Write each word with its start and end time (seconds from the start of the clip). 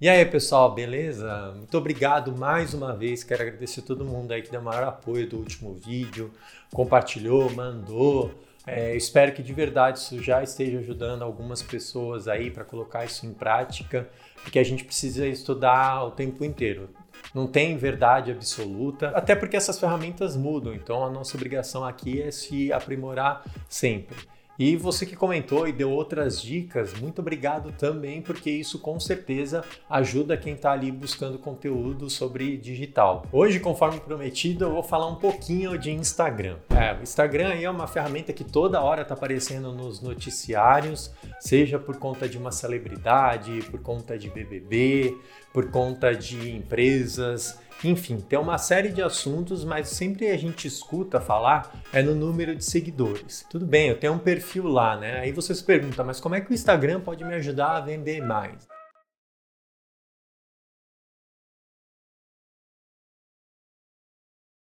E 0.00 0.08
aí, 0.08 0.24
pessoal, 0.24 0.72
beleza? 0.72 1.52
Muito 1.54 1.76
obrigado 1.76 2.34
mais 2.34 2.72
uma 2.72 2.96
vez. 2.96 3.22
Quero 3.22 3.42
agradecer 3.42 3.82
todo 3.82 4.02
mundo 4.02 4.32
aí 4.32 4.40
que 4.40 4.50
deu 4.50 4.62
maior 4.62 4.84
apoio 4.84 5.28
do 5.28 5.36
último 5.36 5.74
vídeo, 5.74 6.32
compartilhou, 6.72 7.50
mandou. 7.50 8.32
É, 8.66 8.96
espero 8.96 9.32
que 9.32 9.42
de 9.42 9.52
verdade 9.52 9.98
isso 9.98 10.22
já 10.22 10.42
esteja 10.42 10.78
ajudando 10.78 11.20
algumas 11.20 11.60
pessoas 11.60 12.28
aí 12.28 12.50
para 12.50 12.64
colocar 12.64 13.04
isso 13.04 13.26
em 13.26 13.34
prática, 13.34 14.08
porque 14.42 14.58
a 14.58 14.64
gente 14.64 14.84
precisa 14.84 15.26
estudar 15.26 16.02
o 16.06 16.12
tempo 16.12 16.42
inteiro. 16.46 16.88
Não 17.34 17.46
tem 17.46 17.76
verdade 17.76 18.30
absoluta, 18.30 19.08
até 19.10 19.36
porque 19.36 19.54
essas 19.54 19.78
ferramentas 19.78 20.34
mudam, 20.34 20.72
então 20.72 21.04
a 21.04 21.10
nossa 21.10 21.36
obrigação 21.36 21.84
aqui 21.84 22.22
é 22.22 22.30
se 22.30 22.72
aprimorar 22.72 23.44
sempre. 23.68 24.16
E 24.60 24.76
você 24.76 25.06
que 25.06 25.16
comentou 25.16 25.66
e 25.66 25.72
deu 25.72 25.90
outras 25.90 26.38
dicas, 26.42 26.92
muito 26.92 27.22
obrigado 27.22 27.72
também, 27.72 28.20
porque 28.20 28.50
isso 28.50 28.78
com 28.78 29.00
certeza 29.00 29.64
ajuda 29.88 30.36
quem 30.36 30.52
está 30.52 30.72
ali 30.72 30.92
buscando 30.92 31.38
conteúdo 31.38 32.10
sobre 32.10 32.58
digital. 32.58 33.24
Hoje, 33.32 33.58
conforme 33.58 33.98
prometido, 34.00 34.66
eu 34.66 34.72
vou 34.72 34.82
falar 34.82 35.06
um 35.06 35.14
pouquinho 35.14 35.78
de 35.78 35.90
Instagram. 35.90 36.58
É, 36.68 36.92
o 36.92 37.02
Instagram 37.02 37.54
é 37.54 37.70
uma 37.70 37.86
ferramenta 37.86 38.34
que 38.34 38.44
toda 38.44 38.82
hora 38.82 39.00
está 39.00 39.14
aparecendo 39.14 39.72
nos 39.72 40.02
noticiários, 40.02 41.10
seja 41.38 41.78
por 41.78 41.96
conta 41.96 42.28
de 42.28 42.36
uma 42.36 42.52
celebridade, 42.52 43.62
por 43.70 43.80
conta 43.80 44.18
de 44.18 44.28
BBB, 44.28 45.16
por 45.54 45.70
conta 45.70 46.14
de 46.14 46.54
empresas. 46.54 47.58
Enfim, 47.82 48.20
tem 48.20 48.38
uma 48.38 48.58
série 48.58 48.90
de 48.90 49.00
assuntos, 49.00 49.64
mas 49.64 49.88
sempre 49.88 50.30
a 50.30 50.36
gente 50.36 50.68
escuta 50.68 51.18
falar 51.18 51.82
é 51.92 52.02
no 52.02 52.14
número 52.14 52.54
de 52.54 52.62
seguidores. 52.62 53.46
Tudo 53.48 53.64
bem, 53.64 53.88
eu 53.88 53.98
tenho 53.98 54.12
um 54.12 54.18
perfil 54.18 54.68
lá, 54.68 54.98
né? 54.98 55.20
Aí 55.20 55.32
você 55.32 55.54
se 55.54 55.64
pergunta, 55.64 56.04
mas 56.04 56.20
como 56.20 56.34
é 56.34 56.42
que 56.42 56.50
o 56.50 56.54
Instagram 56.54 57.00
pode 57.00 57.24
me 57.24 57.34
ajudar 57.34 57.76
a 57.76 57.80
vender 57.80 58.20
mais? 58.20 58.68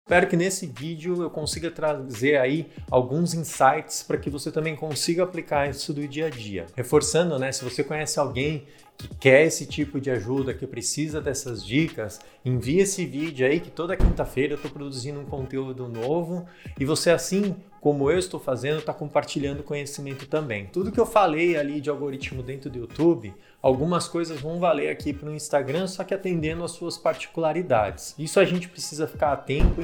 Espero 0.07 0.27
que 0.27 0.37
nesse 0.37 0.67
vídeo 0.67 1.23
eu 1.23 1.31
consiga 1.31 1.71
trazer 1.71 2.37
aí 2.37 2.71
alguns 2.91 3.33
insights 3.33 4.03
para 4.03 4.19
que 4.19 4.29
você 4.29 4.51
também 4.51 4.75
consiga 4.75 5.23
aplicar 5.23 5.67
isso 5.67 5.91
do 5.93 6.07
dia 6.07 6.27
a 6.27 6.29
dia. 6.29 6.67
Reforçando, 6.75 7.39
né, 7.39 7.51
se 7.51 7.63
você 7.63 7.83
conhece 7.83 8.19
alguém 8.19 8.67
que 8.97 9.07
quer 9.15 9.45
esse 9.45 9.65
tipo 9.65 9.99
de 9.99 10.09
ajuda, 10.09 10.53
que 10.53 10.65
precisa 10.65 11.19
dessas 11.19 11.65
dicas, 11.65 12.19
envie 12.43 12.79
esse 12.79 13.05
vídeo 13.05 13.45
aí 13.45 13.59
que 13.59 13.69
toda 13.69 13.97
quinta-feira 13.97 14.53
eu 14.53 14.57
estou 14.57 14.71
produzindo 14.71 15.19
um 15.19 15.25
conteúdo 15.25 15.87
novo. 15.87 16.45
E 16.79 16.85
você 16.85 17.09
assim 17.09 17.55
como 17.85 18.09
eu 18.09 18.17
estou 18.17 18.39
fazendo, 18.39 18.79
está 18.79 18.91
compartilhando 18.91 19.61
conhecimento 19.61 20.25
também. 20.25 20.65
Tudo 20.65 20.91
que 20.91 20.99
eu 20.99 21.05
falei 21.05 21.55
ali 21.55 21.79
de 21.79 21.87
algoritmo 21.87 22.41
dentro 22.41 22.67
do 22.67 22.79
YouTube, 22.79 23.31
algumas 23.61 24.07
coisas 24.07 24.41
vão 24.41 24.59
valer 24.59 24.89
aqui 24.89 25.13
para 25.13 25.29
o 25.29 25.35
Instagram, 25.35 25.85
só 25.85 26.03
que 26.03 26.11
atendendo 26.11 26.63
às 26.63 26.71
suas 26.71 26.97
particularidades. 26.97 28.15
Isso 28.17 28.39
a 28.39 28.45
gente 28.45 28.67
precisa 28.67 29.07
ficar 29.07 29.33
atento 29.33 29.75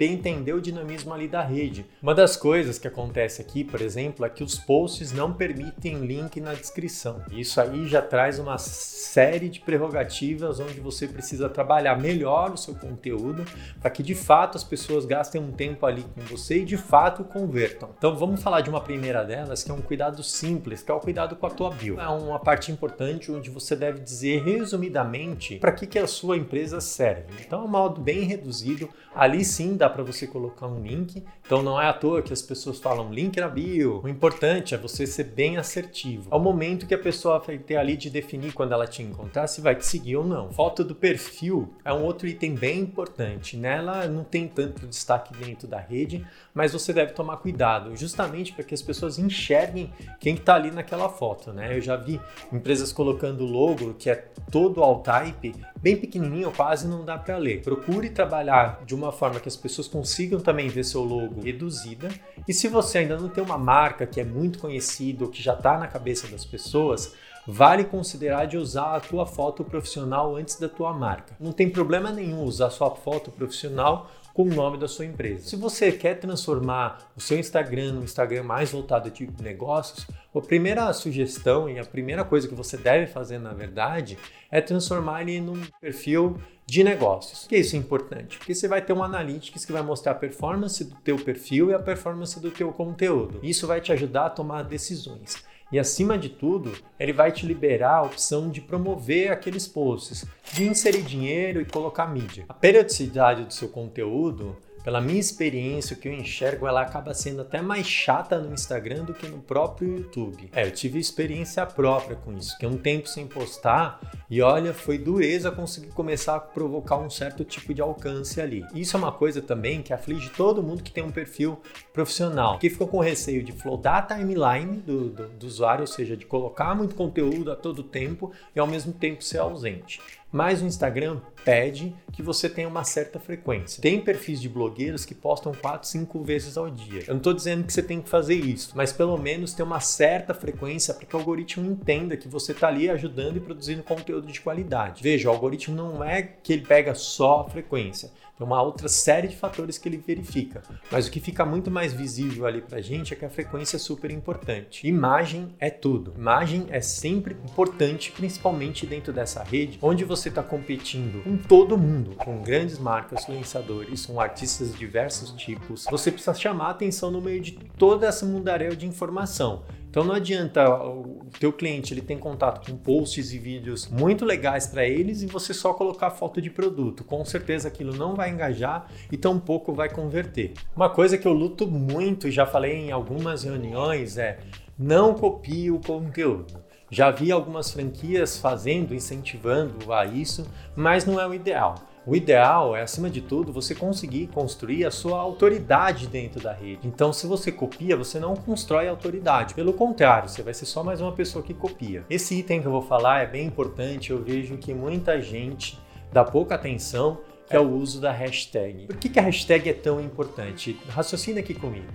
e 0.00 0.04
entender 0.06 0.54
o 0.54 0.62
dinamismo 0.62 1.12
ali 1.12 1.28
da 1.28 1.42
rede. 1.42 1.84
Uma 2.02 2.14
das 2.14 2.38
coisas 2.38 2.78
que 2.78 2.88
acontece 2.88 3.42
aqui, 3.42 3.62
por 3.62 3.82
exemplo, 3.82 4.24
é 4.24 4.30
que 4.30 4.42
os 4.42 4.58
posts 4.58 5.12
não 5.12 5.34
permitem 5.34 6.06
link 6.06 6.40
na 6.40 6.54
descrição. 6.54 7.20
Isso 7.30 7.60
aí 7.60 7.86
já 7.86 8.00
traz 8.00 8.38
uma 8.38 8.56
série 8.56 9.50
de 9.50 9.60
prerrogativas 9.60 10.58
onde 10.58 10.80
você 10.80 11.06
precisa 11.06 11.50
trabalhar 11.50 12.00
melhor 12.00 12.52
o 12.52 12.56
seu 12.56 12.74
conteúdo 12.74 13.44
para 13.78 13.90
que 13.90 14.02
de 14.02 14.14
fato 14.14 14.56
as 14.56 14.64
pessoas 14.64 15.04
gastem 15.04 15.38
um 15.38 15.52
tempo 15.52 15.84
ali 15.84 16.02
com 16.14 16.22
você 16.22 16.60
e 16.60 16.64
de 16.64 16.78
fato 16.78 17.24
com 17.24 17.41
convertam. 17.42 17.90
Então 17.98 18.14
vamos 18.14 18.40
falar 18.40 18.60
de 18.60 18.70
uma 18.70 18.80
primeira 18.80 19.24
delas, 19.24 19.64
que 19.64 19.70
é 19.70 19.74
um 19.74 19.80
cuidado 19.80 20.22
simples, 20.22 20.82
que 20.82 20.90
é 20.90 20.94
o 20.94 21.00
cuidado 21.00 21.34
com 21.34 21.46
a 21.46 21.50
tua 21.50 21.70
bio. 21.70 21.98
É 21.98 22.08
uma 22.08 22.38
parte 22.38 22.70
importante 22.70 23.32
onde 23.32 23.50
você 23.50 23.74
deve 23.74 23.98
dizer 23.98 24.42
resumidamente 24.44 25.56
para 25.56 25.72
que, 25.72 25.86
que 25.86 25.98
a 25.98 26.06
sua 26.06 26.36
empresa 26.36 26.80
serve. 26.80 27.42
Então 27.44 27.62
é 27.62 27.64
um 27.64 27.68
modo 27.68 28.00
bem 28.00 28.22
reduzido. 28.22 28.88
Ali 29.14 29.44
sim 29.44 29.76
dá 29.76 29.90
para 29.90 30.04
você 30.04 30.26
colocar 30.26 30.66
um 30.66 30.80
link. 30.80 31.22
Então 31.44 31.62
não 31.62 31.80
é 31.80 31.86
à 31.86 31.92
toa 31.92 32.22
que 32.22 32.32
as 32.32 32.40
pessoas 32.40 32.78
falam 32.78 33.12
link 33.12 33.38
na 33.38 33.48
bio. 33.48 34.00
O 34.04 34.08
importante 34.08 34.74
é 34.74 34.78
você 34.78 35.06
ser 35.06 35.24
bem 35.24 35.56
assertivo. 35.56 36.28
Ao 36.30 36.38
momento 36.38 36.86
que 36.86 36.94
a 36.94 36.98
pessoa 36.98 37.40
vai 37.40 37.58
ter 37.58 37.76
ali 37.76 37.96
de 37.96 38.08
definir 38.08 38.52
quando 38.52 38.72
ela 38.72 38.86
te 38.86 39.02
encontrar 39.02 39.48
se 39.48 39.60
vai 39.60 39.74
te 39.74 39.84
seguir 39.84 40.16
ou 40.16 40.24
não. 40.24 40.52
Foto 40.52 40.84
do 40.84 40.94
perfil 40.94 41.74
é 41.84 41.92
um 41.92 42.04
outro 42.04 42.28
item 42.28 42.54
bem 42.54 42.80
importante. 42.80 43.56
Nela 43.56 44.06
não 44.06 44.22
tem 44.22 44.46
tanto 44.46 44.86
destaque 44.86 45.36
dentro 45.36 45.66
da 45.66 45.78
rede, 45.78 46.24
mas 46.54 46.72
você 46.72 46.92
deve 46.92 47.12
tomar 47.12 47.21
tomar 47.22 47.36
cuidado, 47.36 47.96
justamente 47.96 48.52
para 48.52 48.64
que 48.64 48.74
as 48.74 48.82
pessoas 48.82 49.18
enxerguem 49.18 49.92
quem 50.18 50.34
está 50.34 50.56
ali 50.56 50.70
naquela 50.70 51.08
foto, 51.08 51.52
né? 51.52 51.76
Eu 51.76 51.80
já 51.80 51.96
vi 51.96 52.20
empresas 52.52 52.92
colocando 52.92 53.44
logo 53.44 53.94
que 53.94 54.10
é 54.10 54.16
todo 54.50 54.82
all 54.82 55.00
type, 55.00 55.54
bem 55.80 55.96
pequenininho, 55.96 56.50
quase 56.50 56.86
não 56.86 57.04
dá 57.04 57.16
para 57.16 57.36
ler. 57.36 57.62
Procure 57.62 58.10
trabalhar 58.10 58.82
de 58.84 58.94
uma 58.94 59.12
forma 59.12 59.38
que 59.38 59.48
as 59.48 59.56
pessoas 59.56 59.86
consigam 59.86 60.40
também 60.40 60.68
ver 60.68 60.84
seu 60.84 61.02
logo 61.02 61.40
reduzida. 61.40 62.08
E 62.46 62.52
se 62.52 62.66
você 62.66 62.98
ainda 62.98 63.16
não 63.16 63.28
tem 63.28 63.42
uma 63.42 63.58
marca 63.58 64.04
que 64.04 64.20
é 64.20 64.24
muito 64.24 64.58
conhecida 64.58 65.24
ou 65.24 65.30
que 65.30 65.40
já 65.40 65.54
está 65.54 65.78
na 65.78 65.86
cabeça 65.86 66.26
das 66.26 66.44
pessoas, 66.44 67.14
vale 67.46 67.84
considerar 67.84 68.46
de 68.46 68.56
usar 68.56 68.96
a 68.96 69.00
tua 69.00 69.26
foto 69.26 69.64
profissional 69.64 70.36
antes 70.36 70.58
da 70.58 70.68
tua 70.68 70.92
marca. 70.92 71.36
Não 71.40 71.52
tem 71.52 71.68
problema 71.68 72.10
nenhum 72.10 72.44
usar 72.44 72.70
sua 72.70 72.90
foto 72.90 73.30
profissional 73.30 74.10
com 74.32 74.44
o 74.44 74.54
nome 74.54 74.78
da 74.78 74.88
sua 74.88 75.04
empresa. 75.04 75.46
Se 75.46 75.56
você 75.56 75.92
quer 75.92 76.18
transformar 76.18 77.10
o 77.16 77.20
seu 77.20 77.38
Instagram 77.38 77.92
no 77.92 78.04
Instagram 78.04 78.42
mais 78.42 78.72
voltado 78.72 79.10
de 79.10 79.28
negócios, 79.42 80.06
a 80.34 80.40
primeira 80.40 80.90
sugestão 80.92 81.68
e 81.68 81.78
a 81.78 81.84
primeira 81.84 82.24
coisa 82.24 82.48
que 82.48 82.54
você 82.54 82.76
deve 82.76 83.06
fazer, 83.06 83.38
na 83.38 83.52
verdade, 83.52 84.18
é 84.50 84.60
transformar 84.60 85.22
ele 85.22 85.40
num 85.40 85.60
perfil 85.80 86.40
de 86.64 86.82
negócios. 86.82 87.40
Por 87.40 87.50
que 87.50 87.56
isso 87.58 87.76
é 87.76 87.78
importante? 87.78 88.38
Porque 88.38 88.54
você 88.54 88.66
vai 88.66 88.80
ter 88.80 88.94
um 88.94 89.02
analytics 89.02 89.64
que 89.64 89.72
vai 89.72 89.82
mostrar 89.82 90.12
a 90.12 90.14
performance 90.14 90.82
do 90.82 90.94
teu 90.96 91.18
perfil 91.18 91.70
e 91.70 91.74
a 91.74 91.78
performance 91.78 92.40
do 92.40 92.50
teu 92.50 92.72
conteúdo. 92.72 93.40
Isso 93.42 93.66
vai 93.66 93.80
te 93.80 93.92
ajudar 93.92 94.26
a 94.26 94.30
tomar 94.30 94.62
decisões. 94.62 95.44
E 95.72 95.78
acima 95.78 96.18
de 96.18 96.28
tudo, 96.28 96.72
ele 97.00 97.12
vai 97.12 97.32
te 97.32 97.46
liberar 97.46 97.96
a 97.96 98.02
opção 98.02 98.50
de 98.50 98.60
promover 98.60 99.32
aqueles 99.32 99.66
posts, 99.66 100.26
de 100.52 100.64
inserir 100.64 101.02
dinheiro 101.02 101.60
e 101.60 101.64
colocar 101.64 102.06
mídia. 102.06 102.44
A 102.48 102.54
periodicidade 102.54 103.44
do 103.44 103.54
seu 103.54 103.70
conteúdo 103.70 104.56
pela 104.84 105.00
minha 105.00 105.20
experiência, 105.20 105.96
o 105.96 105.98
que 105.98 106.08
eu 106.08 106.12
enxergo, 106.12 106.66
ela 106.66 106.82
acaba 106.82 107.14
sendo 107.14 107.42
até 107.42 107.62
mais 107.62 107.86
chata 107.86 108.40
no 108.40 108.52
Instagram 108.52 109.04
do 109.04 109.14
que 109.14 109.28
no 109.28 109.38
próprio 109.38 109.98
YouTube. 109.98 110.50
É, 110.52 110.66
eu 110.66 110.72
tive 110.72 110.98
experiência 110.98 111.64
própria 111.64 112.16
com 112.16 112.32
isso, 112.32 112.58
que 112.58 112.66
um 112.66 112.76
tempo 112.76 113.08
sem 113.08 113.26
postar 113.26 114.00
e 114.32 114.40
olha, 114.40 114.72
foi 114.72 114.96
dureza 114.96 115.50
conseguir 115.50 115.88
começar 115.88 116.36
a 116.36 116.40
provocar 116.40 116.96
um 116.96 117.10
certo 117.10 117.44
tipo 117.44 117.74
de 117.74 117.82
alcance 117.82 118.40
ali. 118.40 118.64
Isso 118.74 118.96
é 118.96 118.98
uma 118.98 119.12
coisa 119.12 119.42
também 119.42 119.82
que 119.82 119.92
aflige 119.92 120.30
todo 120.30 120.62
mundo 120.62 120.82
que 120.82 120.90
tem 120.90 121.04
um 121.04 121.10
perfil 121.10 121.60
profissional, 121.92 122.58
que 122.58 122.70
ficou 122.70 122.88
com 122.88 122.98
receio 122.98 123.42
de 123.42 123.52
flodar 123.52 123.96
a 123.96 124.16
timeline 124.16 124.78
do, 124.78 125.10
do, 125.10 125.28
do 125.28 125.46
usuário, 125.46 125.82
ou 125.82 125.86
seja, 125.86 126.16
de 126.16 126.24
colocar 126.24 126.74
muito 126.74 126.94
conteúdo 126.94 127.52
a 127.52 127.56
todo 127.56 127.82
tempo 127.82 128.32
e 128.56 128.58
ao 128.58 128.66
mesmo 128.66 128.94
tempo 128.94 129.22
ser 129.22 129.36
ausente 129.36 130.00
mas 130.32 130.62
o 130.62 130.66
Instagram 130.66 131.20
pede 131.44 131.94
que 132.12 132.22
você 132.22 132.48
tenha 132.48 132.68
uma 132.68 132.84
certa 132.84 133.20
frequência. 133.20 133.82
Tem 133.82 134.00
perfis 134.00 134.40
de 134.40 134.48
blogueiros 134.48 135.04
que 135.04 135.14
postam 135.14 135.52
4, 135.52 135.86
5 135.86 136.22
vezes 136.22 136.56
ao 136.56 136.70
dia. 136.70 137.02
Eu 137.06 137.14
não 137.14 137.18
estou 137.18 137.34
dizendo 137.34 137.64
que 137.64 137.72
você 137.72 137.82
tem 137.82 138.00
que 138.00 138.08
fazer 138.08 138.34
isso, 138.34 138.72
mas 138.74 138.92
pelo 138.92 139.18
menos 139.18 139.52
ter 139.52 139.62
uma 139.62 139.80
certa 139.80 140.32
frequência 140.32 140.94
para 140.94 141.04
que 141.04 141.14
o 141.14 141.18
algoritmo 141.18 141.70
entenda 141.70 142.16
que 142.16 142.28
você 142.28 142.52
está 142.52 142.68
ali 142.68 142.88
ajudando 142.88 143.36
e 143.36 143.40
produzindo 143.40 143.82
conteúdo 143.82 144.21
de 144.30 144.40
qualidade. 144.40 145.02
Veja, 145.02 145.28
o 145.28 145.32
algoritmo 145.32 145.74
não 145.74 146.04
é 146.04 146.22
que 146.22 146.52
ele 146.52 146.66
pega 146.66 146.94
só 146.94 147.40
a 147.40 147.50
frequência. 147.50 148.10
Tem 148.42 148.46
uma 148.48 148.60
outra 148.60 148.88
série 148.88 149.28
de 149.28 149.36
fatores 149.36 149.78
que 149.78 149.88
ele 149.88 149.98
verifica. 149.98 150.62
Mas 150.90 151.06
o 151.06 151.12
que 151.12 151.20
fica 151.20 151.44
muito 151.44 151.70
mais 151.70 151.92
visível 151.92 152.44
ali 152.44 152.60
pra 152.60 152.80
gente 152.80 153.14
é 153.14 153.16
que 153.16 153.24
a 153.24 153.30
frequência 153.30 153.76
é 153.76 153.78
super 153.78 154.10
importante. 154.10 154.84
Imagem 154.84 155.54
é 155.60 155.70
tudo. 155.70 156.12
Imagem 156.18 156.66
é 156.68 156.80
sempre 156.80 157.36
importante, 157.44 158.10
principalmente 158.10 158.84
dentro 158.84 159.12
dessa 159.12 159.44
rede, 159.44 159.78
onde 159.80 160.04
você 160.04 160.28
está 160.28 160.42
competindo 160.42 161.22
com 161.22 161.36
todo 161.36 161.78
mundo, 161.78 162.16
com 162.16 162.42
grandes 162.42 162.80
marcas, 162.80 163.22
influenciadores, 163.22 164.06
com 164.06 164.20
artistas 164.20 164.72
de 164.72 164.78
diversos 164.78 165.30
tipos. 165.30 165.86
Você 165.88 166.10
precisa 166.10 166.34
chamar 166.34 166.70
atenção 166.70 167.12
no 167.12 167.20
meio 167.20 167.40
de 167.40 167.52
toda 167.78 168.08
essa 168.08 168.26
mundaréu 168.26 168.74
de 168.74 168.88
informação. 168.88 169.62
Então 169.92 170.04
não 170.04 170.14
adianta 170.14 170.66
o 170.74 171.26
teu 171.38 171.52
cliente 171.52 171.92
ele 171.92 172.00
tem 172.00 172.16
contato 172.16 172.66
com 172.66 172.78
posts 172.78 173.30
e 173.30 173.38
vídeos 173.38 173.86
muito 173.88 174.24
legais 174.24 174.66
para 174.66 174.86
eles 174.86 175.20
e 175.20 175.26
você 175.26 175.52
só 175.52 175.74
colocar 175.74 176.08
foto 176.08 176.40
de 176.40 176.48
produto. 176.48 177.04
Com 177.04 177.22
certeza 177.26 177.68
aquilo 177.68 177.94
não 177.94 178.14
vai 178.14 178.30
engajar 178.32 178.86
e 179.10 179.16
tampouco 179.16 179.72
vai 179.72 179.88
converter. 179.88 180.54
Uma 180.74 180.90
coisa 180.90 181.16
que 181.16 181.26
eu 181.26 181.32
luto 181.32 181.66
muito 181.66 182.26
e 182.26 182.32
já 182.32 182.46
falei 182.46 182.74
em 182.74 182.90
algumas 182.90 183.44
reuniões 183.44 184.18
é 184.18 184.38
não 184.78 185.14
copie 185.14 185.70
o 185.70 185.78
conteúdo. 185.78 186.60
Já 186.90 187.10
vi 187.10 187.32
algumas 187.32 187.70
franquias 187.70 188.36
fazendo, 188.36 188.94
incentivando 188.94 189.92
a 189.92 190.04
isso, 190.04 190.46
mas 190.76 191.06
não 191.06 191.18
é 191.18 191.26
o 191.26 191.32
ideal. 191.32 191.76
O 192.04 192.16
ideal 192.16 192.74
é, 192.74 192.82
acima 192.82 193.08
de 193.08 193.20
tudo, 193.20 193.52
você 193.52 193.76
conseguir 193.76 194.26
construir 194.26 194.84
a 194.84 194.90
sua 194.90 195.18
autoridade 195.20 196.08
dentro 196.08 196.42
da 196.42 196.52
rede. 196.52 196.86
Então, 196.86 197.12
se 197.12 197.28
você 197.28 197.52
copia, 197.52 197.96
você 197.96 198.18
não 198.18 198.34
constrói 198.34 198.88
autoridade. 198.88 199.54
Pelo 199.54 199.72
contrário, 199.72 200.28
você 200.28 200.42
vai 200.42 200.52
ser 200.52 200.66
só 200.66 200.82
mais 200.82 201.00
uma 201.00 201.12
pessoa 201.12 201.44
que 201.44 201.54
copia. 201.54 202.04
Esse 202.10 202.34
item 202.34 202.60
que 202.60 202.66
eu 202.66 202.72
vou 202.72 202.82
falar 202.82 203.22
é 203.22 203.26
bem 203.26 203.46
importante. 203.46 204.10
Eu 204.10 204.20
vejo 204.20 204.58
que 204.58 204.74
muita 204.74 205.20
gente 205.20 205.78
dá 206.12 206.24
pouca 206.24 206.56
atenção 206.56 207.20
que 207.52 207.56
é 207.58 207.60
o 207.60 207.70
uso 207.70 208.00
da 208.00 208.10
hashtag. 208.10 208.86
Por 208.86 208.96
que, 208.96 209.10
que 209.10 209.20
a 209.20 209.22
hashtag 209.22 209.68
é 209.68 209.74
tão 209.74 210.00
importante? 210.00 210.74
Raciocina 210.88 211.40
aqui 211.40 211.52
comigo. 211.52 211.92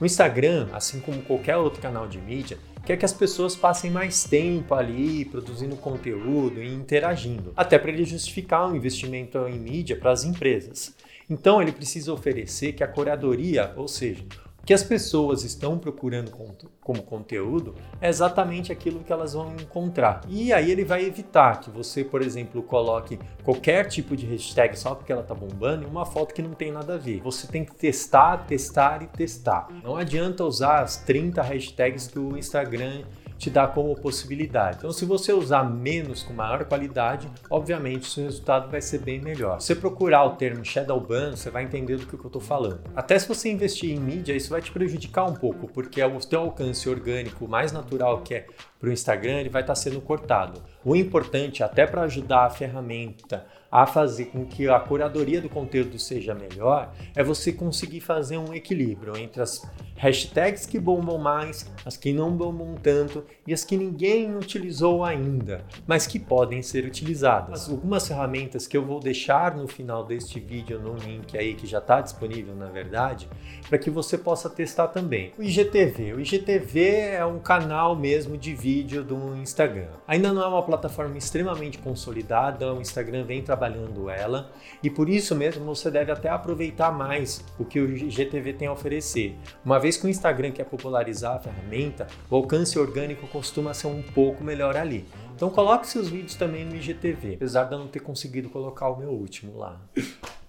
O 0.00 0.06
Instagram, 0.06 0.68
assim 0.72 1.00
como 1.00 1.20
qualquer 1.22 1.56
outro 1.56 1.82
canal 1.82 2.06
de 2.06 2.16
mídia, 2.16 2.58
quer 2.86 2.96
que 2.96 3.04
as 3.04 3.12
pessoas 3.12 3.56
passem 3.56 3.90
mais 3.90 4.22
tempo 4.22 4.72
ali 4.72 5.24
produzindo 5.24 5.74
conteúdo 5.74 6.62
e 6.62 6.72
interagindo, 6.72 7.52
até 7.56 7.76
para 7.76 7.90
ele 7.90 8.04
justificar 8.04 8.70
um 8.70 8.76
investimento 8.76 9.36
em 9.48 9.58
mídia 9.58 9.96
para 9.96 10.12
as 10.12 10.22
empresas. 10.22 10.94
Então 11.28 11.60
ele 11.60 11.72
precisa 11.72 12.12
oferecer 12.12 12.74
que 12.74 12.84
a 12.84 12.86
curadoria, 12.86 13.72
ou 13.76 13.88
seja, 13.88 14.22
que 14.64 14.74
as 14.74 14.82
pessoas 14.82 15.42
estão 15.42 15.78
procurando 15.78 16.30
como 16.80 17.02
conteúdo 17.02 17.74
é 18.00 18.08
exatamente 18.08 18.72
aquilo 18.72 19.00
que 19.00 19.12
elas 19.12 19.32
vão 19.32 19.54
encontrar. 19.60 20.22
E 20.28 20.52
aí 20.52 20.70
ele 20.70 20.84
vai 20.84 21.04
evitar 21.04 21.60
que 21.60 21.70
você, 21.70 22.04
por 22.04 22.22
exemplo, 22.22 22.62
coloque 22.62 23.18
qualquer 23.42 23.86
tipo 23.88 24.16
de 24.16 24.26
hashtag 24.26 24.78
só 24.78 24.94
porque 24.94 25.12
ela 25.12 25.22
tá 25.22 25.34
bombando 25.34 25.84
e 25.84 25.86
uma 25.86 26.06
foto 26.06 26.34
que 26.34 26.42
não 26.42 26.52
tem 26.52 26.72
nada 26.72 26.94
a 26.94 26.98
ver. 26.98 27.20
Você 27.22 27.46
tem 27.46 27.64
que 27.64 27.74
testar, 27.74 28.46
testar 28.46 29.02
e 29.02 29.06
testar. 29.06 29.68
Não 29.82 29.96
adianta 29.96 30.44
usar 30.44 30.82
as 30.82 30.96
30 30.98 31.42
hashtags 31.42 32.06
que 32.08 32.18
o 32.18 32.36
Instagram 32.36 33.02
te 33.40 33.48
dá 33.48 33.66
como 33.66 33.96
possibilidade. 33.96 34.76
Então, 34.76 34.92
se 34.92 35.06
você 35.06 35.32
usar 35.32 35.64
menos 35.64 36.22
com 36.22 36.34
maior 36.34 36.62
qualidade, 36.66 37.26
obviamente 37.48 38.02
o 38.02 38.10
seu 38.10 38.24
resultado 38.24 38.70
vai 38.70 38.82
ser 38.82 38.98
bem 38.98 39.18
melhor. 39.18 39.58
Se 39.60 39.68
você 39.68 39.76
procurar 39.76 40.24
o 40.26 40.36
termo 40.36 40.62
shadow 40.62 41.00
ban, 41.00 41.34
você 41.34 41.48
vai 41.48 41.64
entender 41.64 41.96
do 41.96 42.06
que 42.06 42.12
eu 42.12 42.26
estou 42.26 42.40
falando. 42.40 42.82
Até 42.94 43.18
se 43.18 43.26
você 43.26 43.50
investir 43.50 43.96
em 43.96 43.98
mídia, 43.98 44.36
isso 44.36 44.50
vai 44.50 44.60
te 44.60 44.70
prejudicar 44.70 45.24
um 45.24 45.32
pouco, 45.32 45.66
porque 45.68 46.02
o 46.04 46.20
teu 46.20 46.40
alcance 46.40 46.86
orgânico 46.86 47.48
mais 47.48 47.72
natural 47.72 48.20
que 48.20 48.34
é 48.34 48.46
para 48.78 48.90
o 48.90 48.92
Instagram, 48.92 49.40
ele 49.40 49.48
vai 49.48 49.62
estar 49.62 49.74
tá 49.74 49.80
sendo 49.80 50.02
cortado. 50.02 50.62
O 50.84 50.94
importante, 50.94 51.62
até 51.62 51.86
para 51.86 52.02
ajudar 52.02 52.44
a 52.44 52.50
ferramenta 52.50 53.46
a 53.70 53.86
fazer 53.86 54.26
com 54.26 54.44
que 54.44 54.68
a 54.68 54.80
curadoria 54.80 55.40
do 55.40 55.48
conteúdo 55.48 55.98
seja 55.98 56.34
melhor, 56.34 56.92
é 57.14 57.22
você 57.22 57.52
conseguir 57.52 58.00
fazer 58.00 58.36
um 58.36 58.52
equilíbrio 58.52 59.16
entre 59.16 59.40
as 59.40 59.62
hashtags 60.00 60.64
que 60.64 60.78
bombam 60.78 61.18
mais, 61.18 61.70
as 61.84 61.94
que 61.94 62.10
não 62.10 62.30
bombam 62.30 62.74
tanto 62.82 63.22
e 63.46 63.52
as 63.52 63.64
que 63.64 63.76
ninguém 63.76 64.34
utilizou 64.34 65.04
ainda, 65.04 65.62
mas 65.86 66.06
que 66.06 66.18
podem 66.18 66.62
ser 66.62 66.86
utilizadas. 66.86 67.68
Algumas 67.68 68.08
ferramentas 68.08 68.66
que 68.66 68.76
eu 68.76 68.84
vou 68.84 68.98
deixar 68.98 69.54
no 69.54 69.68
final 69.68 70.04
deste 70.04 70.40
vídeo 70.40 70.80
no 70.80 70.94
link 70.94 71.36
aí 71.36 71.54
que 71.54 71.66
já 71.66 71.78
está 71.78 72.00
disponível 72.00 72.54
na 72.54 72.66
verdade, 72.66 73.28
para 73.68 73.78
que 73.78 73.90
você 73.90 74.16
possa 74.16 74.48
testar 74.48 74.88
também. 74.88 75.34
O 75.38 75.42
IGTV. 75.42 76.14
O 76.14 76.20
IGTV 76.20 76.88
é 76.88 77.24
um 77.24 77.38
canal 77.38 77.94
mesmo 77.94 78.38
de 78.38 78.54
vídeo 78.54 79.04
do 79.04 79.36
Instagram. 79.36 79.88
Ainda 80.08 80.32
não 80.32 80.42
é 80.42 80.46
uma 80.46 80.62
plataforma 80.62 81.18
extremamente 81.18 81.76
consolidada, 81.76 82.72
o 82.72 82.80
Instagram 82.80 83.24
vem 83.24 83.42
ela 84.10 84.50
e 84.82 84.88
por 84.88 85.10
isso 85.10 85.34
mesmo 85.34 85.64
você 85.64 85.90
deve 85.90 86.10
até 86.10 86.30
aproveitar 86.30 86.90
mais 86.90 87.44
o 87.58 87.64
que 87.66 87.78
o 87.78 87.96
IGTV 87.96 88.54
tem 88.54 88.68
a 88.68 88.72
oferecer. 88.72 89.36
Uma 89.62 89.78
vez 89.78 89.90
vez 89.90 89.96
que 89.96 90.06
o 90.06 90.08
Instagram 90.08 90.52
quer 90.52 90.64
popularizar 90.64 91.36
a 91.36 91.40
ferramenta, 91.40 92.06
o 92.30 92.36
alcance 92.36 92.78
orgânico 92.78 93.26
costuma 93.26 93.74
ser 93.74 93.88
um 93.88 94.02
pouco 94.02 94.44
melhor 94.44 94.76
ali. 94.76 95.04
Então 95.34 95.50
coloque 95.50 95.86
seus 95.88 96.08
vídeos 96.08 96.36
também 96.36 96.64
no 96.64 96.76
IGTV, 96.76 97.34
apesar 97.34 97.64
de 97.64 97.72
eu 97.72 97.78
não 97.78 97.88
ter 97.88 98.00
conseguido 98.00 98.48
colocar 98.48 98.88
o 98.88 98.96
meu 98.96 99.10
último 99.10 99.58
lá. 99.58 99.80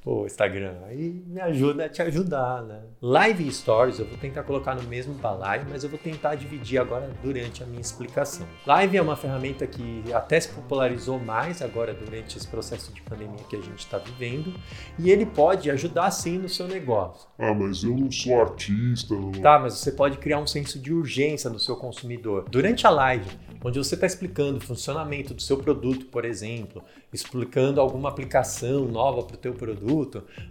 Pô, 0.03 0.25
Instagram, 0.25 0.77
aí 0.87 1.23
me 1.27 1.39
ajuda 1.39 1.85
a 1.85 1.89
te 1.89 2.01
ajudar, 2.01 2.63
né? 2.63 2.79
Live 2.99 3.51
Stories 3.51 3.99
eu 3.99 4.07
vou 4.07 4.17
tentar 4.17 4.41
colocar 4.41 4.73
no 4.73 4.81
mesmo 4.89 5.15
live, 5.21 5.65
mas 5.69 5.83
eu 5.83 5.91
vou 5.91 5.99
tentar 5.99 6.33
dividir 6.33 6.79
agora 6.79 7.11
durante 7.21 7.61
a 7.61 7.67
minha 7.67 7.79
explicação. 7.79 8.47
Live 8.65 8.97
é 8.97 9.01
uma 9.01 9.15
ferramenta 9.15 9.67
que 9.67 10.03
até 10.11 10.39
se 10.39 10.49
popularizou 10.49 11.19
mais 11.19 11.61
agora 11.61 11.93
durante 11.93 12.35
esse 12.35 12.47
processo 12.47 12.91
de 12.91 12.99
pandemia 13.03 13.43
que 13.47 13.55
a 13.55 13.61
gente 13.61 13.77
está 13.77 13.99
vivendo, 13.99 14.55
e 14.97 15.11
ele 15.11 15.23
pode 15.23 15.69
ajudar 15.69 16.09
sim 16.09 16.39
no 16.39 16.49
seu 16.49 16.67
negócio. 16.67 17.29
Ah, 17.37 17.53
mas 17.53 17.83
eu 17.83 17.95
não 17.95 18.09
sou 18.09 18.41
artista. 18.41 19.13
Não... 19.13 19.31
Tá, 19.33 19.59
mas 19.59 19.75
você 19.75 19.91
pode 19.91 20.17
criar 20.17 20.39
um 20.39 20.47
senso 20.47 20.79
de 20.79 20.91
urgência 20.91 21.47
no 21.47 21.59
seu 21.59 21.75
consumidor. 21.75 22.45
Durante 22.49 22.87
a 22.87 22.89
live, 22.89 23.29
onde 23.63 23.77
você 23.77 23.93
está 23.93 24.07
explicando 24.07 24.57
o 24.57 24.61
funcionamento 24.61 25.35
do 25.35 25.41
seu 25.43 25.57
produto, 25.57 26.07
por 26.07 26.25
exemplo, 26.25 26.83
explicando 27.13 27.79
alguma 27.79 28.09
aplicação 28.09 28.85
nova 28.85 29.21
para 29.21 29.35
o 29.35 29.37
teu 29.37 29.53
produto, 29.53 29.90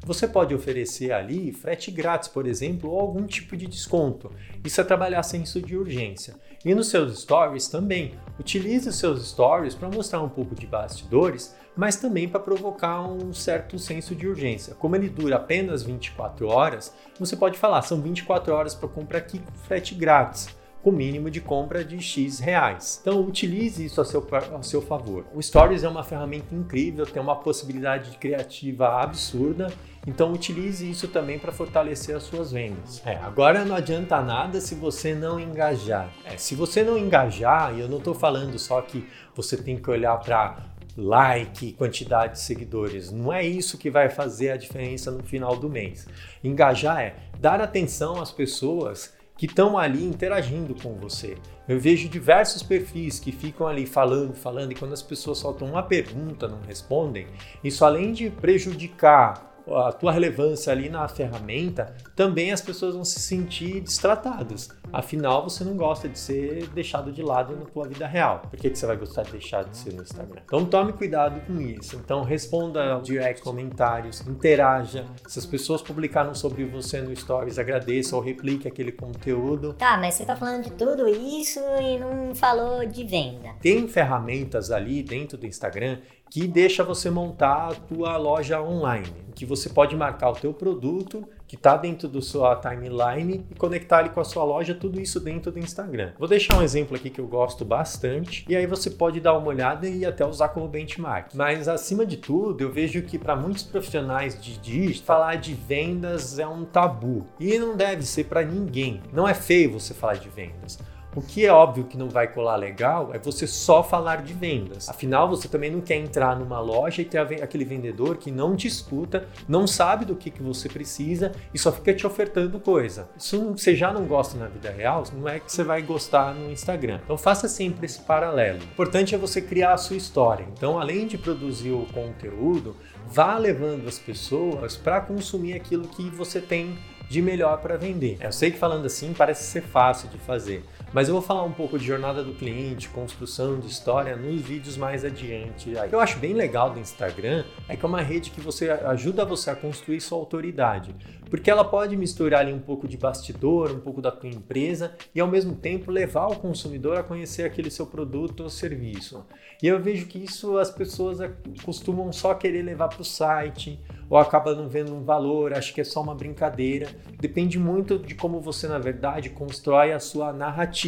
você 0.04 0.28
pode 0.28 0.54
oferecer 0.54 1.12
ali 1.12 1.52
frete 1.52 1.90
grátis, 1.90 2.28
por 2.28 2.46
exemplo, 2.46 2.90
ou 2.90 3.00
algum 3.00 3.26
tipo 3.26 3.56
de 3.56 3.66
desconto. 3.66 4.30
Isso 4.64 4.80
é 4.80 4.84
trabalhar 4.84 5.22
senso 5.22 5.60
de 5.60 5.76
urgência. 5.76 6.34
E 6.64 6.74
nos 6.74 6.88
seus 6.88 7.20
stories 7.20 7.68
também. 7.68 8.14
Utilize 8.38 8.88
os 8.88 8.96
seus 8.96 9.28
stories 9.28 9.74
para 9.74 9.88
mostrar 9.88 10.20
um 10.20 10.28
pouco 10.28 10.54
de 10.54 10.66
bastidores, 10.66 11.56
mas 11.74 11.96
também 11.96 12.28
para 12.28 12.40
provocar 12.40 13.02
um 13.02 13.32
certo 13.32 13.78
senso 13.78 14.14
de 14.14 14.28
urgência. 14.28 14.74
Como 14.74 14.94
ele 14.94 15.08
dura 15.08 15.36
apenas 15.36 15.82
24 15.82 16.46
horas, 16.48 16.94
você 17.18 17.36
pode 17.36 17.58
falar, 17.58 17.82
são 17.82 18.00
24 18.00 18.52
horas 18.52 18.74
para 18.74 18.88
comprar 18.88 19.18
aqui 19.18 19.38
com 19.38 19.52
frete 19.52 19.94
grátis 19.94 20.59
com 20.82 20.90
mínimo 20.90 21.30
de 21.30 21.40
compra 21.40 21.84
de 21.84 22.00
X 22.00 22.38
reais. 22.38 22.98
Então 23.02 23.20
utilize 23.20 23.84
isso 23.84 24.00
a 24.00 24.04
seu, 24.04 24.26
a 24.58 24.62
seu 24.62 24.80
favor. 24.80 25.24
O 25.34 25.42
Stories 25.42 25.84
é 25.84 25.88
uma 25.88 26.02
ferramenta 26.02 26.54
incrível, 26.54 27.04
tem 27.04 27.22
uma 27.22 27.36
possibilidade 27.36 28.16
criativa 28.18 29.02
absurda, 29.02 29.72
então 30.06 30.32
utilize 30.32 30.88
isso 30.88 31.08
também 31.08 31.38
para 31.38 31.52
fortalecer 31.52 32.16
as 32.16 32.22
suas 32.22 32.52
vendas. 32.52 33.02
É, 33.04 33.16
agora 33.16 33.64
não 33.64 33.76
adianta 33.76 34.20
nada 34.22 34.60
se 34.60 34.74
você 34.74 35.14
não 35.14 35.38
engajar. 35.38 36.10
É, 36.24 36.36
se 36.36 36.54
você 36.54 36.82
não 36.82 36.96
engajar, 36.96 37.74
e 37.74 37.80
eu 37.80 37.88
não 37.88 37.98
estou 37.98 38.14
falando 38.14 38.58
só 38.58 38.80
que 38.80 39.06
você 39.34 39.56
tem 39.56 39.76
que 39.76 39.90
olhar 39.90 40.16
para 40.18 40.70
like, 40.96 41.72
quantidade 41.74 42.34
de 42.34 42.40
seguidores. 42.40 43.10
Não 43.10 43.32
é 43.32 43.44
isso 43.44 43.78
que 43.78 43.90
vai 43.90 44.08
fazer 44.08 44.50
a 44.50 44.56
diferença 44.56 45.10
no 45.10 45.22
final 45.22 45.56
do 45.56 45.68
mês. 45.68 46.06
Engajar 46.42 47.00
é 47.00 47.16
dar 47.38 47.60
atenção 47.60 48.20
às 48.20 48.32
pessoas 48.32 49.12
que 49.40 49.46
estão 49.46 49.78
ali 49.78 50.04
interagindo 50.04 50.74
com 50.74 50.92
você. 50.96 51.34
Eu 51.66 51.80
vejo 51.80 52.10
diversos 52.10 52.62
perfis 52.62 53.18
que 53.18 53.32
ficam 53.32 53.66
ali 53.66 53.86
falando, 53.86 54.34
falando, 54.34 54.72
e 54.72 54.74
quando 54.74 54.92
as 54.92 55.00
pessoas 55.00 55.38
soltam 55.38 55.66
uma 55.66 55.82
pergunta, 55.82 56.46
não 56.46 56.60
respondem, 56.60 57.26
isso 57.64 57.82
além 57.82 58.12
de 58.12 58.28
prejudicar 58.28 59.49
a 59.68 59.92
tua 59.92 60.12
relevância 60.12 60.72
ali 60.72 60.88
na 60.88 61.06
ferramenta, 61.08 61.94
também 62.14 62.52
as 62.52 62.60
pessoas 62.60 62.94
vão 62.94 63.04
se 63.04 63.20
sentir 63.20 63.80
distratadas. 63.80 64.68
Afinal, 64.92 65.44
você 65.44 65.64
não 65.64 65.76
gosta 65.76 66.08
de 66.08 66.18
ser 66.18 66.68
deixado 66.68 67.12
de 67.12 67.22
lado 67.22 67.56
na 67.56 67.64
tua 67.64 67.86
vida 67.86 68.06
real. 68.06 68.40
Por 68.50 68.58
que, 68.58 68.70
que 68.70 68.78
você 68.78 68.86
vai 68.86 68.96
gostar 68.96 69.22
de 69.22 69.32
deixar 69.32 69.64
de 69.64 69.76
ser 69.76 69.92
no 69.94 70.02
Instagram? 70.02 70.42
Então 70.44 70.64
tome 70.64 70.92
cuidado 70.92 71.40
com 71.46 71.60
isso. 71.60 71.96
Então 71.96 72.22
responda 72.22 73.00
direct 73.02 73.42
comentários, 73.42 74.20
interaja. 74.26 75.06
Se 75.26 75.38
as 75.38 75.46
pessoas 75.46 75.82
publicaram 75.82 76.34
sobre 76.34 76.64
você 76.64 77.00
no 77.00 77.14
Stories, 77.14 77.58
agradeça 77.58 78.16
ou 78.16 78.22
replique 78.22 78.66
aquele 78.66 78.92
conteúdo. 78.92 79.74
Tá, 79.74 79.96
mas 79.96 80.14
você 80.14 80.24
tá 80.24 80.36
falando 80.36 80.64
de 80.64 80.70
tudo 80.72 81.08
isso 81.08 81.60
e 81.80 81.98
não 81.98 82.34
falou 82.34 82.84
de 82.86 83.04
venda. 83.04 83.50
Tem 83.60 83.86
ferramentas 83.86 84.70
ali 84.70 85.02
dentro 85.02 85.38
do 85.38 85.46
Instagram 85.46 85.98
que 86.30 86.46
deixa 86.46 86.84
você 86.84 87.10
montar 87.10 87.72
a 87.72 87.74
tua 87.74 88.16
loja 88.16 88.62
online, 88.62 89.12
que 89.34 89.44
você 89.44 89.68
pode 89.68 89.96
marcar 89.96 90.30
o 90.30 90.34
teu 90.34 90.54
produto 90.54 91.28
que 91.50 91.56
está 91.56 91.76
dentro 91.76 92.06
da 92.06 92.22
sua 92.22 92.54
timeline 92.54 93.44
e 93.50 93.54
conectar 93.56 93.98
ele 93.98 94.10
com 94.10 94.20
a 94.20 94.24
sua 94.24 94.44
loja, 94.44 94.72
tudo 94.72 95.00
isso 95.00 95.18
dentro 95.18 95.50
do 95.50 95.58
Instagram. 95.58 96.12
Vou 96.16 96.28
deixar 96.28 96.56
um 96.56 96.62
exemplo 96.62 96.94
aqui 96.94 97.10
que 97.10 97.20
eu 97.20 97.26
gosto 97.26 97.64
bastante 97.64 98.44
e 98.48 98.54
aí 98.54 98.68
você 98.68 98.88
pode 98.88 99.18
dar 99.18 99.36
uma 99.36 99.48
olhada 99.48 99.88
e 99.88 100.06
até 100.06 100.24
usar 100.24 100.50
como 100.50 100.68
benchmark. 100.68 101.34
Mas 101.34 101.66
acima 101.66 102.06
de 102.06 102.18
tudo, 102.18 102.62
eu 102.62 102.70
vejo 102.70 103.02
que 103.02 103.18
para 103.18 103.34
muitos 103.34 103.64
profissionais 103.64 104.40
de 104.40 104.56
digital, 104.58 105.04
falar 105.04 105.34
de 105.36 105.52
vendas 105.52 106.38
é 106.38 106.46
um 106.46 106.64
tabu 106.64 107.26
e 107.40 107.58
não 107.58 107.76
deve 107.76 108.04
ser 108.04 108.26
para 108.26 108.44
ninguém. 108.44 109.02
Não 109.12 109.26
é 109.26 109.34
feio 109.34 109.72
você 109.72 109.92
falar 109.92 110.14
de 110.14 110.28
vendas. 110.28 110.78
O 111.12 111.20
que 111.20 111.44
é 111.44 111.52
óbvio 111.52 111.84
que 111.84 111.98
não 111.98 112.08
vai 112.08 112.28
colar 112.28 112.54
legal 112.54 113.10
é 113.12 113.18
você 113.18 113.44
só 113.44 113.82
falar 113.82 114.22
de 114.22 114.32
vendas. 114.32 114.88
Afinal, 114.88 115.28
você 115.28 115.48
também 115.48 115.68
não 115.68 115.80
quer 115.80 115.96
entrar 115.96 116.38
numa 116.38 116.60
loja 116.60 117.02
e 117.02 117.04
ter 117.04 117.18
aquele 117.18 117.64
vendedor 117.64 118.16
que 118.16 118.30
não 118.30 118.54
te 118.54 118.68
escuta, 118.68 119.26
não 119.48 119.66
sabe 119.66 120.04
do 120.04 120.14
que, 120.14 120.30
que 120.30 120.40
você 120.40 120.68
precisa 120.68 121.32
e 121.52 121.58
só 121.58 121.72
fica 121.72 121.92
te 121.92 122.06
ofertando 122.06 122.60
coisa. 122.60 123.08
Isso 123.18 123.52
você 123.56 123.74
já 123.74 123.92
não 123.92 124.04
gosta 124.04 124.38
na 124.38 124.46
vida 124.46 124.70
real, 124.70 125.02
não 125.12 125.28
é 125.28 125.40
que 125.40 125.50
você 125.50 125.64
vai 125.64 125.82
gostar 125.82 126.32
no 126.32 126.48
Instagram. 126.52 127.00
Então 127.02 127.18
faça 127.18 127.48
sempre 127.48 127.86
esse 127.86 128.00
paralelo. 128.02 128.60
O 128.60 128.72
importante 128.72 129.12
é 129.12 129.18
você 129.18 129.42
criar 129.42 129.74
a 129.74 129.78
sua 129.78 129.96
história. 129.96 130.46
Então, 130.52 130.78
além 130.78 131.08
de 131.08 131.18
produzir 131.18 131.72
o 131.72 131.86
conteúdo, 131.86 132.76
vá 133.08 133.36
levando 133.36 133.88
as 133.88 133.98
pessoas 133.98 134.76
para 134.76 135.00
consumir 135.00 135.54
aquilo 135.54 135.88
que 135.88 136.08
você 136.08 136.40
tem 136.40 136.78
de 137.10 137.20
melhor 137.20 137.60
para 137.60 137.76
vender. 137.76 138.16
Eu 138.20 138.30
sei 138.30 138.52
que 138.52 138.58
falando 138.58 138.86
assim 138.86 139.12
parece 139.12 139.42
ser 139.42 139.62
fácil 139.62 140.08
de 140.08 140.18
fazer, 140.18 140.62
Mas 140.92 141.06
eu 141.06 141.14
vou 141.14 141.22
falar 141.22 141.44
um 141.44 141.52
pouco 141.52 141.78
de 141.78 141.86
jornada 141.86 142.24
do 142.24 142.32
cliente, 142.32 142.88
construção 142.88 143.60
de 143.60 143.68
história 143.68 144.16
nos 144.16 144.40
vídeos 144.40 144.76
mais 144.76 145.04
adiante. 145.04 145.72
O 145.72 145.88
que 145.88 145.94
eu 145.94 146.00
acho 146.00 146.18
bem 146.18 146.32
legal 146.32 146.70
do 146.70 146.80
Instagram 146.80 147.44
é 147.68 147.76
que 147.76 147.84
é 147.84 147.88
uma 147.88 148.02
rede 148.02 148.32
que 148.32 148.40
você 148.40 148.70
ajuda 148.70 149.24
você 149.24 149.50
a 149.50 149.54
construir 149.54 150.00
sua 150.00 150.18
autoridade, 150.18 150.92
porque 151.30 151.48
ela 151.48 151.64
pode 151.64 151.96
misturar 151.96 152.40
ali 152.40 152.52
um 152.52 152.58
pouco 152.58 152.88
de 152.88 152.96
bastidor, 152.96 153.70
um 153.70 153.78
pouco 153.78 154.02
da 154.02 154.10
tua 154.10 154.28
empresa 154.28 154.92
e 155.14 155.20
ao 155.20 155.28
mesmo 155.28 155.54
tempo 155.54 155.92
levar 155.92 156.26
o 156.26 156.36
consumidor 156.36 156.98
a 156.98 157.04
conhecer 157.04 157.44
aquele 157.44 157.70
seu 157.70 157.86
produto 157.86 158.42
ou 158.42 158.50
serviço. 158.50 159.24
E 159.62 159.68
eu 159.68 159.80
vejo 159.80 160.06
que 160.06 160.18
isso 160.18 160.58
as 160.58 160.70
pessoas 160.70 161.18
costumam 161.64 162.12
só 162.12 162.34
querer 162.34 162.62
levar 162.62 162.88
para 162.88 163.02
o 163.02 163.04
site 163.04 163.78
ou 164.10 164.18
acaba 164.18 164.56
não 164.56 164.68
vendo 164.68 164.92
um 164.92 165.04
valor, 165.04 165.52
acho 165.52 165.72
que 165.72 165.80
é 165.80 165.84
só 165.84 166.02
uma 166.02 166.16
brincadeira. 166.16 166.88
Depende 167.20 167.60
muito 167.60 167.96
de 167.96 168.16
como 168.16 168.40
você, 168.40 168.66
na 168.66 168.78
verdade, 168.78 169.30
constrói 169.30 169.92
a 169.92 170.00
sua 170.00 170.32
narrativa, 170.32 170.79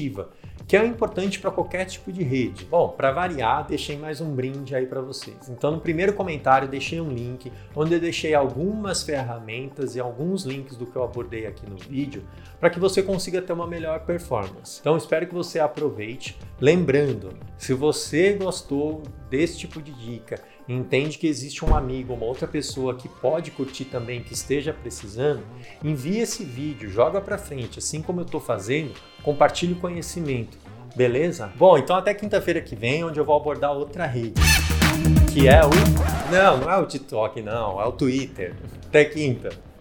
que 0.66 0.76
é 0.76 0.86
importante 0.86 1.38
para 1.38 1.50
qualquer 1.50 1.84
tipo 1.84 2.12
de 2.12 2.22
rede. 2.22 2.64
Bom, 2.64 2.88
para 2.88 3.10
variar, 3.10 3.66
deixei 3.66 3.96
mais 3.96 4.20
um 4.20 4.34
brinde 4.34 4.74
aí 4.74 4.86
para 4.86 5.00
vocês. 5.00 5.48
Então, 5.48 5.72
no 5.72 5.80
primeiro 5.80 6.12
comentário, 6.12 6.68
deixei 6.68 7.00
um 7.00 7.10
link 7.10 7.52
onde 7.74 7.94
eu 7.94 8.00
deixei 8.00 8.34
algumas 8.34 9.02
ferramentas 9.02 9.96
e 9.96 10.00
alguns 10.00 10.44
links 10.44 10.76
do 10.76 10.86
que 10.86 10.96
eu 10.96 11.02
abordei 11.02 11.46
aqui 11.46 11.68
no 11.68 11.76
vídeo 11.76 12.22
para 12.58 12.70
que 12.70 12.78
você 12.78 13.02
consiga 13.02 13.42
ter 13.42 13.52
uma 13.52 13.66
melhor 13.66 14.00
performance. 14.06 14.78
Então, 14.80 14.96
espero 14.96 15.26
que 15.26 15.34
você 15.34 15.58
aproveite. 15.58 16.38
Lembrando, 16.60 17.30
se 17.58 17.74
você 17.74 18.32
gostou 18.32 19.02
desse 19.28 19.58
tipo 19.58 19.82
de 19.82 19.92
dica 19.92 20.40
entende 20.68 21.18
que 21.18 21.26
existe 21.26 21.64
um 21.64 21.74
amigo, 21.74 22.14
uma 22.14 22.24
outra 22.24 22.46
pessoa 22.46 22.94
que 22.94 23.08
pode 23.08 23.50
curtir 23.50 23.86
também, 23.86 24.22
que 24.22 24.32
esteja 24.32 24.72
precisando, 24.72 25.42
envie 25.82 26.18
esse 26.18 26.44
vídeo, 26.44 26.90
joga 26.90 27.20
para 27.20 27.38
frente, 27.38 27.78
assim 27.78 28.00
como 28.00 28.20
eu 28.20 28.24
estou 28.24 28.40
fazendo, 28.40 28.92
compartilhe 29.22 29.72
o 29.72 29.80
conhecimento, 29.80 30.58
beleza? 30.94 31.52
Bom, 31.56 31.78
então 31.78 31.96
até 31.96 32.14
quinta-feira 32.14 32.60
que 32.60 32.76
vem, 32.76 33.04
onde 33.04 33.18
eu 33.18 33.24
vou 33.24 33.36
abordar 33.36 33.72
outra 33.72 34.06
rede, 34.06 34.40
que 35.32 35.48
é 35.48 35.60
o... 35.64 35.70
Não, 36.30 36.58
não 36.58 36.70
é 36.70 36.78
o 36.78 36.86
TikTok 36.86 37.42
não, 37.42 37.80
é 37.80 37.84
o 37.84 37.92
Twitter. 37.92 38.54
Até 38.86 39.04
quinta. 39.04 39.71